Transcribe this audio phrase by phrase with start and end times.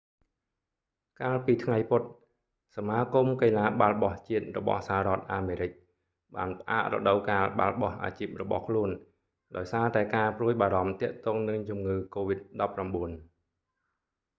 [1.21, 2.01] កាលពីថ្ងៃពុធ
[2.75, 5.81] សមាគមកីឡាបាល់បោះជាតិរបស់សហរដ្ឋអាមេរិក nba
[6.35, 8.89] បានផ្អាករដូវកាលបាល់បោះអាជីពរបស់ខ្លួន
[9.57, 12.39] ដោយសារតែការព្រួយបារម្ភទាក់ទងនឹងជំងឺកូវីដ
[13.11, 13.11] -19